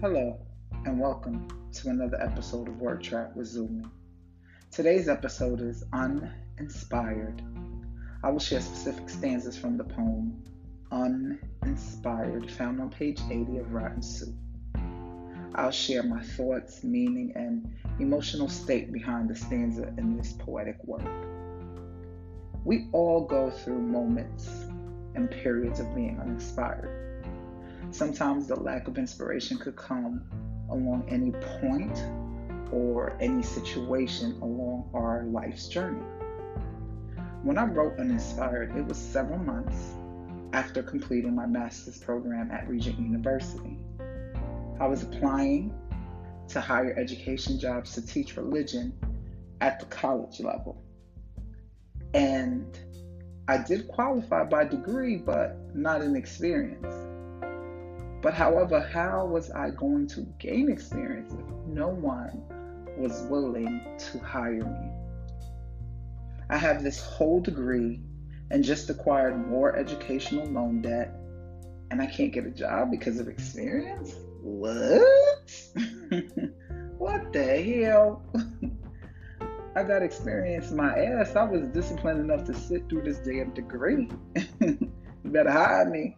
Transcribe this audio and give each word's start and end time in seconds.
Hello, 0.00 0.38
and 0.86 0.98
welcome 0.98 1.46
to 1.74 1.90
another 1.90 2.18
episode 2.22 2.68
of 2.68 2.80
Word 2.80 3.02
Trap 3.02 3.36
with 3.36 3.54
Zumi. 3.54 3.86
Today's 4.70 5.10
episode 5.10 5.60
is 5.60 5.84
Uninspired. 5.92 7.42
I 8.24 8.30
will 8.30 8.38
share 8.38 8.62
specific 8.62 9.10
stanzas 9.10 9.58
from 9.58 9.76
the 9.76 9.84
poem 9.84 10.42
Uninspired, 10.90 12.50
found 12.50 12.80
on 12.80 12.88
page 12.88 13.20
80 13.30 13.58
of 13.58 13.74
Rotten 13.74 14.00
Soup. 14.00 14.34
I'll 15.54 15.70
share 15.70 16.02
my 16.02 16.22
thoughts, 16.22 16.82
meaning, 16.82 17.34
and 17.36 17.70
emotional 17.98 18.48
state 18.48 18.90
behind 18.94 19.28
the 19.28 19.36
stanza 19.36 19.92
in 19.98 20.16
this 20.16 20.32
poetic 20.32 20.82
work. 20.84 21.04
We 22.64 22.88
all 22.92 23.26
go 23.26 23.50
through 23.50 23.82
moments 23.82 24.48
and 25.14 25.30
periods 25.30 25.78
of 25.78 25.94
being 25.94 26.18
uninspired 26.18 27.09
Sometimes 27.92 28.46
the 28.46 28.56
lack 28.56 28.86
of 28.88 28.98
inspiration 28.98 29.58
could 29.58 29.76
come 29.76 30.22
along 30.70 31.04
any 31.08 31.32
point 31.60 32.04
or 32.72 33.16
any 33.20 33.42
situation 33.42 34.38
along 34.42 34.88
our 34.94 35.24
life's 35.24 35.66
journey. 35.68 36.04
When 37.42 37.58
I 37.58 37.64
wrote 37.64 37.98
Uninspired, 37.98 38.76
it 38.76 38.86
was 38.86 38.96
several 38.96 39.38
months 39.38 39.94
after 40.52 40.82
completing 40.82 41.34
my 41.34 41.46
master's 41.46 41.98
program 41.98 42.50
at 42.50 42.68
Regent 42.68 42.98
University. 42.98 43.78
I 44.78 44.86
was 44.86 45.02
applying 45.02 45.74
to 46.48 46.60
higher 46.60 46.94
education 46.98 47.58
jobs 47.58 47.94
to 47.94 48.06
teach 48.06 48.36
religion 48.36 48.92
at 49.60 49.80
the 49.80 49.86
college 49.86 50.40
level. 50.40 50.82
And 52.14 52.78
I 53.48 53.58
did 53.58 53.88
qualify 53.88 54.44
by 54.44 54.64
degree, 54.64 55.16
but 55.16 55.56
not 55.74 56.02
in 56.02 56.14
experience. 56.14 57.09
But 58.22 58.34
however, 58.34 58.80
how 58.80 59.26
was 59.26 59.50
I 59.50 59.70
going 59.70 60.06
to 60.08 60.26
gain 60.38 60.70
experience 60.70 61.32
if 61.32 61.46
no 61.66 61.88
one 61.88 62.42
was 62.98 63.22
willing 63.30 63.80
to 63.98 64.18
hire 64.18 64.64
me? 64.64 64.90
I 66.50 66.58
have 66.58 66.82
this 66.82 67.00
whole 67.00 67.40
degree 67.40 68.00
and 68.50 68.64
just 68.64 68.90
acquired 68.90 69.48
more 69.48 69.76
educational 69.76 70.46
loan 70.46 70.82
debt, 70.82 71.14
and 71.90 72.02
I 72.02 72.06
can't 72.06 72.32
get 72.32 72.44
a 72.44 72.50
job 72.50 72.90
because 72.90 73.18
of 73.18 73.28
experience? 73.28 74.14
What? 74.42 75.62
what 76.98 77.32
the 77.32 77.84
hell? 77.84 78.22
I 79.76 79.84
got 79.84 80.02
experience 80.02 80.72
my 80.72 80.98
ass. 80.98 81.36
I 81.36 81.44
was 81.44 81.62
disciplined 81.72 82.20
enough 82.20 82.44
to 82.46 82.54
sit 82.54 82.88
through 82.88 83.02
this 83.02 83.18
damn 83.18 83.54
degree. 83.54 84.10
you 84.60 84.90
better 85.24 85.50
hire 85.50 85.88
me. 85.88 86.16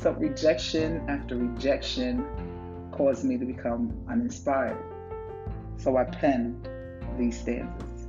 So 0.00 0.12
rejection 0.12 1.04
after 1.10 1.36
rejection 1.36 2.24
caused 2.90 3.22
me 3.22 3.36
to 3.36 3.44
become 3.44 3.92
uninspired. 4.08 4.82
So 5.76 5.98
I 5.98 6.04
penned 6.04 6.66
these 7.18 7.38
stanzas. 7.38 8.06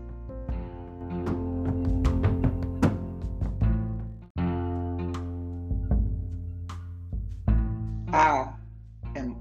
I 8.14 8.54
am 9.18 9.36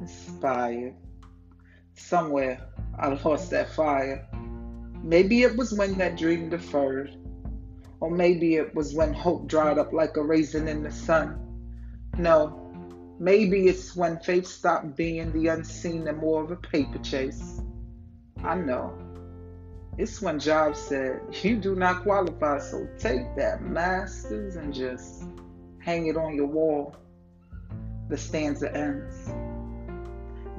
uninspired. 0.00 0.96
Somewhere 1.94 2.60
I 2.98 3.08
lost 3.24 3.50
that 3.52 3.70
fire. 3.70 4.26
Maybe 5.04 5.42
it 5.42 5.56
was 5.56 5.72
when 5.72 5.96
that 5.98 6.16
dream 6.16 6.48
deferred. 6.48 7.14
Or 8.00 8.10
maybe 8.10 8.56
it 8.56 8.74
was 8.74 8.94
when 8.94 9.12
hope 9.12 9.48
dried 9.48 9.78
up 9.78 9.92
like 9.92 10.16
a 10.16 10.22
raisin 10.22 10.68
in 10.68 10.82
the 10.82 10.90
sun. 10.90 11.44
No, 12.16 12.72
maybe 13.18 13.66
it's 13.66 13.96
when 13.96 14.18
faith 14.18 14.46
stopped 14.46 14.96
being 14.96 15.32
the 15.32 15.48
unseen 15.48 16.06
and 16.06 16.18
more 16.18 16.42
of 16.42 16.50
a 16.50 16.56
paper 16.56 16.98
chase. 16.98 17.60
I 18.42 18.54
know. 18.54 18.96
It's 19.98 20.22
when 20.22 20.38
Jobs 20.38 20.78
said, 20.78 21.20
You 21.42 21.56
do 21.56 21.74
not 21.74 22.04
qualify, 22.04 22.60
so 22.60 22.86
take 22.98 23.34
that 23.34 23.62
master's 23.62 24.54
and 24.54 24.72
just 24.72 25.24
hang 25.80 26.06
it 26.06 26.16
on 26.16 26.36
your 26.36 26.46
wall. 26.46 26.94
The 28.08 28.16
stanza 28.16 28.74
ends. 28.76 29.28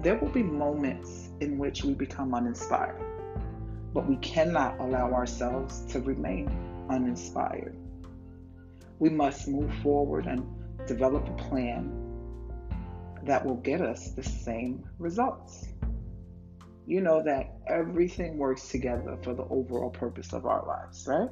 There 0.02 0.16
will 0.18 0.30
be 0.30 0.44
moments 0.44 1.30
in 1.40 1.58
which 1.58 1.86
we 1.86 1.94
become 1.94 2.34
uninspired, 2.34 3.02
but 3.94 4.08
we 4.08 4.18
cannot 4.18 4.80
allow 4.80 5.12
ourselves 5.12 5.86
to 5.86 6.00
remain 6.02 6.50
uninspired. 6.90 7.76
We 9.00 9.10
must 9.10 9.48
move 9.48 9.74
forward 9.82 10.26
and 10.26 10.44
develop 10.88 11.28
a 11.28 11.34
plan 11.34 11.92
that 13.24 13.46
will 13.46 13.58
get 13.58 13.82
us 13.82 14.12
the 14.12 14.24
same 14.24 14.84
results. 14.98 15.68
You 16.86 17.02
know 17.02 17.22
that 17.24 17.56
everything 17.68 18.38
works 18.38 18.70
together 18.70 19.18
for 19.22 19.34
the 19.34 19.44
overall 19.44 19.90
purpose 19.90 20.34
of 20.34 20.46
our 20.46 20.66
lives, 20.66 21.06
right? 21.08 21.30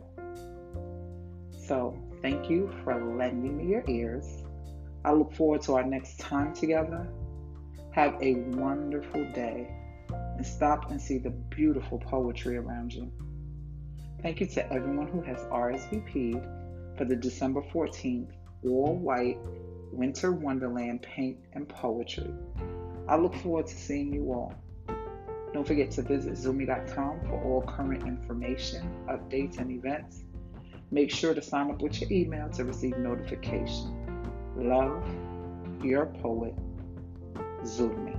So, 1.68 1.98
thank 2.22 2.50
you 2.50 2.72
for 2.84 3.18
lending 3.18 3.58
me 3.58 3.72
your 3.72 3.84
ears. 3.88 4.44
I 5.04 5.12
look 5.14 5.34
forward 5.34 5.62
to 5.64 5.76
our 5.76 5.84
next 5.84 6.20
time 6.20 6.54
together. 6.54 7.08
Have 7.92 8.22
a 8.22 8.36
wonderful 8.36 9.26
day 9.34 9.68
and 10.38 10.46
stop 10.46 10.92
and 10.92 11.02
see 11.02 11.18
the 11.18 11.32
beautiful 11.32 12.00
poetry 12.00 12.58
around 12.58 12.94
you. 12.94 13.12
Thank 14.22 14.40
you 14.40 14.48
to 14.48 14.72
everyone 14.72 15.08
who 15.08 15.22
has 15.22 15.38
RSVP'd 15.52 16.98
for 16.98 17.06
the 17.06 17.16
December 17.16 17.62
14th 17.74 18.32
all 18.64 18.96
white 18.96 19.38
Winter 19.92 20.32
Wonderland 20.32 21.02
Paint 21.02 21.38
and 21.54 21.68
Poetry. 21.68 22.34
I 23.08 23.16
look 23.16 23.36
forward 23.36 23.68
to 23.68 23.76
seeing 23.76 24.14
you 24.14 24.34
all. 24.34 24.54
Don't 25.54 25.66
forget 25.66 25.92
to 25.92 26.02
visit 26.02 26.34
Zumi.com 26.34 27.22
for 27.22 27.42
all 27.42 27.62
current 27.62 28.04
information, 28.04 28.92
updates, 29.10 29.60
and 29.60 29.72
events. 29.72 30.24
Make 30.92 31.10
sure 31.10 31.34
to 31.34 31.42
sign 31.42 31.72
up 31.72 31.82
with 31.82 32.02
your 32.02 32.12
email 32.12 32.50
to 32.50 32.66
receive 32.66 32.98
notification. 32.98 33.94
Love, 34.56 35.04
your 35.84 36.08
poet, 36.08 36.54
Zumi. 37.64 38.18